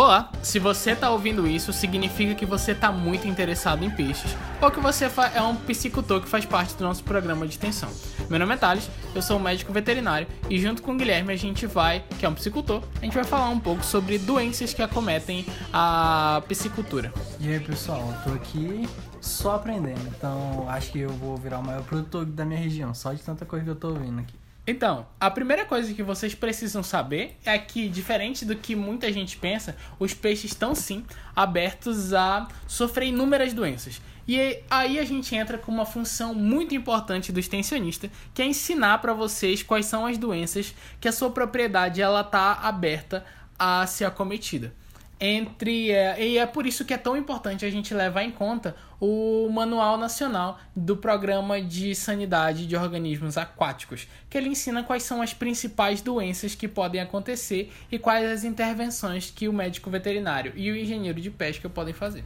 [0.00, 4.70] Olá, se você está ouvindo isso, significa que você está muito interessado em peixes ou
[4.70, 7.90] que você é um piscicultor que faz parte do nosso programa de extensão.
[8.30, 11.36] Meu nome é Thales, eu sou um médico veterinário e junto com o Guilherme a
[11.36, 14.80] gente vai, que é um piscicultor, a gente vai falar um pouco sobre doenças que
[14.80, 17.12] acometem a piscicultura.
[17.38, 18.88] E aí pessoal, eu tô aqui
[19.20, 23.12] só aprendendo, então acho que eu vou virar o maior produtor da minha região, só
[23.12, 24.39] de tanta coisa que eu tô ouvindo aqui.
[24.70, 29.36] Então, a primeira coisa que vocês precisam saber é que, diferente do que muita gente
[29.36, 34.00] pensa, os peixes estão sim abertos a sofrer inúmeras doenças.
[34.28, 38.98] E aí a gente entra com uma função muito importante do extensionista, que é ensinar
[38.98, 43.24] para vocês quais são as doenças que a sua propriedade ela tá aberta
[43.58, 44.72] a ser acometida
[45.20, 48.74] entre é, e é por isso que é tão importante a gente levar em conta
[48.98, 55.20] o Manual Nacional do Programa de Sanidade de Organismos Aquáticos, que ele ensina quais são
[55.20, 60.70] as principais doenças que podem acontecer e quais as intervenções que o médico veterinário e
[60.70, 62.24] o engenheiro de pesca podem fazer.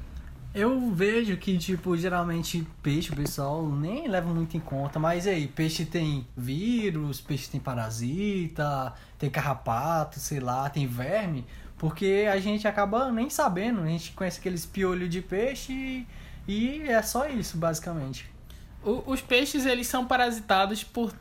[0.55, 5.49] Eu vejo que, tipo, geralmente peixe o pessoal nem leva muito em conta, mas aí,
[5.49, 11.45] peixe tem vírus, peixe tem parasita, tem carrapato, sei lá, tem verme.
[11.85, 16.07] Porque a gente acaba nem sabendo, a gente conhece aqueles piolhos de peixe
[16.49, 18.25] e, é só isso, basicamente.
[18.83, 21.13] O, os peixes, eles são parasitados por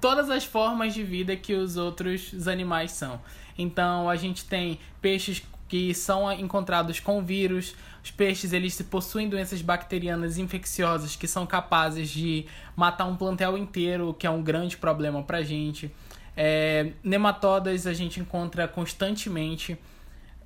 [0.00, 3.20] todas as formas de vida que os outros animais são.
[3.58, 7.74] Então, a gente tem peixes que são encontrados com vírus.
[8.04, 14.14] Os peixes eles possuem doenças bacterianas infecciosas que são capazes de matar um plantel inteiro,
[14.16, 15.90] que é um grande problema para gente.
[16.36, 19.76] É, nematodas a gente encontra constantemente.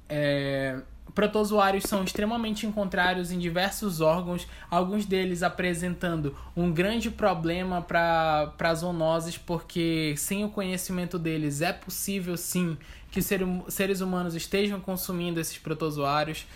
[0.08, 0.80] É,
[1.16, 9.38] protozoários são extremamente encontrados em diversos órgãos, alguns deles apresentando um grande problema para zoonoses,
[9.38, 12.76] porque sem o conhecimento deles é possível sim
[13.10, 16.46] que ser, seres humanos estejam consumindo esses protozoários.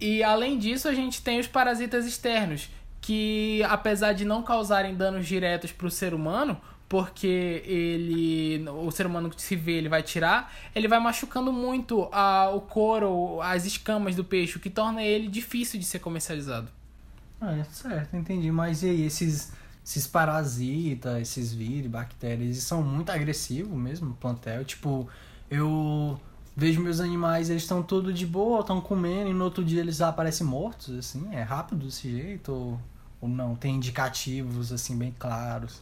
[0.00, 2.68] E além disso, a gente tem os parasitas externos,
[3.00, 6.60] que apesar de não causarem danos diretos para o ser humano,
[6.92, 12.06] porque ele o ser humano que se vê ele vai tirar ele vai machucando muito
[12.12, 16.68] a, o couro as escamas do peixe o que torna ele difícil de ser comercializado.
[17.40, 18.52] Ah, é certo entendi.
[18.52, 24.62] Mas e aí esses esses parasitas esses vírus bactérias eles são muito agressivos mesmo plantel?
[24.62, 25.08] Tipo
[25.50, 26.20] eu
[26.54, 30.02] vejo meus animais eles estão tudo de boa estão comendo e no outro dia eles
[30.02, 31.26] aparecem mortos assim?
[31.32, 32.80] É rápido desse jeito ou,
[33.18, 33.56] ou não?
[33.56, 35.80] Tem indicativos assim bem claros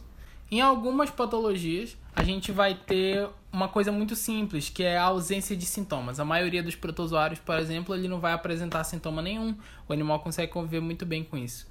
[0.51, 5.55] em algumas patologias, a gente vai ter uma coisa muito simples, que é a ausência
[5.55, 6.19] de sintomas.
[6.19, 9.55] A maioria dos protozoários, por exemplo, ele não vai apresentar sintoma nenhum.
[9.87, 11.65] O animal consegue conviver muito bem com isso.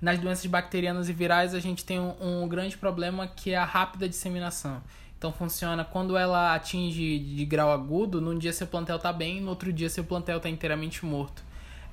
[0.00, 3.64] Nas doenças bacterianas e virais, a gente tem um, um grande problema que é a
[3.64, 4.82] rápida disseminação.
[5.16, 9.50] Então funciona quando ela atinge de grau agudo, num dia seu plantel está bem, no
[9.50, 11.42] outro dia seu plantel está inteiramente morto.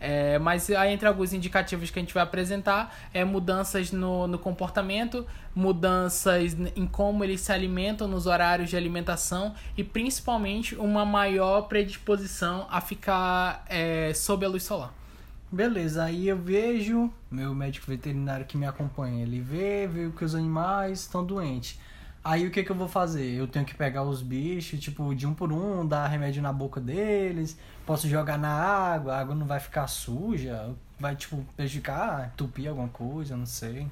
[0.04, 4.40] É, mas aí entre alguns indicativos que a gente vai apresentar é mudanças no, no
[4.40, 11.68] comportamento, mudanças em como eles se alimentam nos horários de alimentação e principalmente uma maior
[11.68, 14.92] predisposição a ficar é, sob a luz solar.
[15.52, 20.34] Beleza, aí eu vejo meu médico veterinário que me acompanha, ele vê, vê que os
[20.34, 21.78] animais estão doentes.
[22.24, 23.34] Aí o que, que eu vou fazer?
[23.34, 26.80] Eu tenho que pegar os bichos, tipo, de um por um, dar remédio na boca
[26.80, 32.70] deles, posso jogar na água, a água não vai ficar suja, vai, tipo, prejudicar, entupir
[32.70, 33.88] alguma coisa, não sei.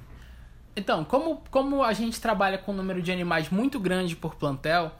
[0.76, 4.92] Então, como, como a gente trabalha com um número de animais muito grande por plantel,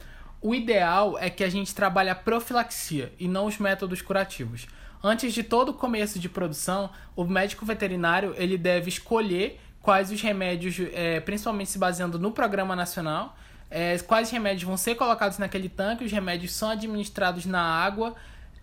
[0.42, 4.66] o ideal é que a gente trabalhe a profilaxia e não os métodos curativos.
[5.02, 10.20] Antes de todo o começo de produção, o médico veterinário ele deve escolher quais os
[10.20, 13.36] remédios, é, principalmente se baseando no programa nacional,
[13.70, 18.14] é, quais remédios vão ser colocados naquele tanque, os remédios são administrados na água,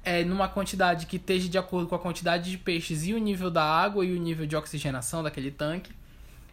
[0.03, 3.49] é, numa quantidade que esteja de acordo com a quantidade de peixes e o nível
[3.49, 5.91] da água e o nível de oxigenação daquele tanque.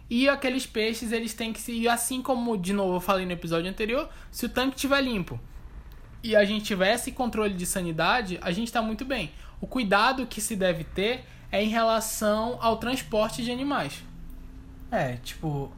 [0.09, 1.89] E aqueles peixes, eles têm que se.
[1.89, 5.41] Assim como, de novo, eu falei no episódio anterior, se o tanque estiver limpo
[6.23, 9.33] e a gente tiver esse controle de sanidade, a gente está muito bem.
[9.61, 14.03] O cuidado que se deve ter é em relação ao transporte de animais.
[14.95, 15.73] É, tipo,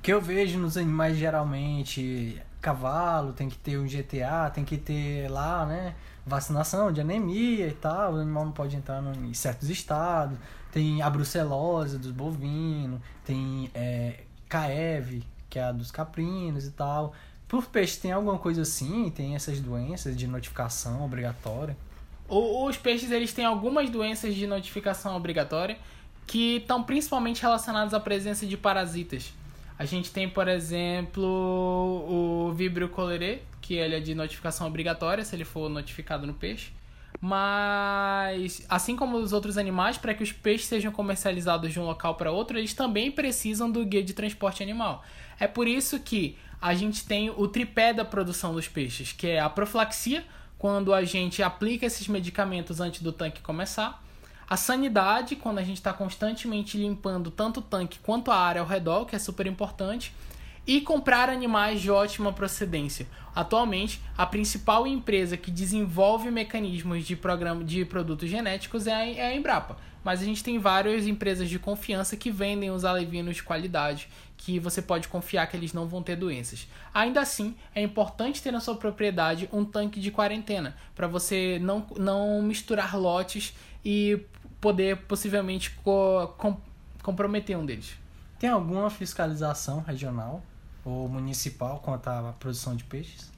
[0.00, 5.30] que eu vejo nos animais geralmente, cavalo tem que ter um GTA, tem que ter
[5.30, 10.38] lá, né, vacinação de anemia e tal, o animal não pode entrar em certos estados,
[10.72, 17.12] tem a brucelose dos bovinos, tem é, CAEV, que é a dos caprinos e tal.
[17.46, 19.10] Por peixe tem alguma coisa assim?
[19.10, 21.76] Tem essas doenças de notificação obrigatória?
[22.28, 25.78] Os peixes eles têm algumas doenças de notificação obrigatória
[26.28, 29.32] que estão principalmente relacionados à presença de parasitas.
[29.78, 35.34] A gente tem, por exemplo, o Vibrio cholerae, que ele é de notificação obrigatória se
[35.34, 36.70] ele for notificado no peixe.
[37.20, 42.14] Mas, assim como os outros animais, para que os peixes sejam comercializados de um local
[42.14, 45.02] para outro, eles também precisam do guia de transporte animal.
[45.40, 49.40] É por isso que a gente tem o tripé da produção dos peixes, que é
[49.40, 50.24] a profilaxia,
[50.58, 54.02] quando a gente aplica esses medicamentos antes do tanque começar.
[54.48, 58.66] A sanidade, quando a gente está constantemente limpando tanto o tanque quanto a área ao
[58.66, 60.14] redor, que é super importante
[60.66, 63.06] e comprar animais de ótima procedência.
[63.34, 69.26] Atualmente, a principal empresa que desenvolve mecanismos de programa de produtos genéticos é a, é
[69.28, 69.78] a Embrapa.
[70.04, 74.58] Mas a gente tem várias empresas de confiança que vendem os alevinos de qualidade, que
[74.58, 76.68] você pode confiar que eles não vão ter doenças.
[76.92, 81.86] Ainda assim, é importante ter na sua propriedade um tanque de quarentena, para você não,
[81.96, 84.24] não misturar lotes e
[84.60, 86.56] poder possivelmente co com
[87.02, 87.96] comprometer um deles.
[88.38, 90.42] Tem alguma fiscalização regional
[90.84, 93.32] ou municipal quanto à produção de peixes?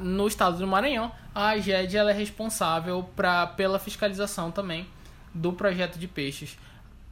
[0.00, 4.86] No estado do Maranhão, a AGED ela é responsável pra, pela fiscalização também
[5.34, 6.56] do projeto de peixes.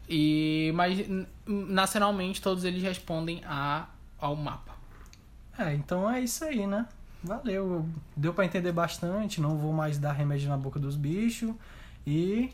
[0.08, 1.04] E, mas
[1.46, 3.86] nacionalmente todos eles respondem a,
[4.18, 4.72] ao mapa.
[5.58, 6.86] É, então é isso aí, né?
[7.22, 7.86] Valeu.
[8.16, 11.54] Deu para entender bastante, não vou mais dar remédio na boca dos bichos.
[12.06, 12.50] E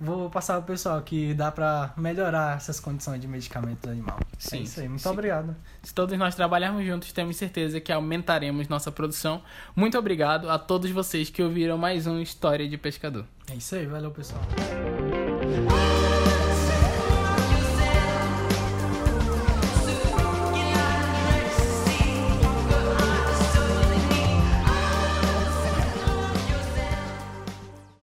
[0.00, 4.18] vou passar pro pessoal que dá para melhorar essas condições de medicamento do animal.
[4.20, 4.88] É Sim, é isso aí.
[4.88, 5.08] Muito sim.
[5.08, 5.56] obrigado.
[5.82, 9.42] Se todos nós trabalharmos juntos, temos certeza que aumentaremos nossa produção.
[9.74, 13.24] Muito obrigado a todos vocês que ouviram mais um História de Pescador.
[13.50, 14.42] É isso aí, valeu pessoal.